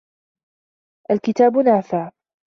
[1.11, 2.11] الْكِتَابُ نَافِعٌ.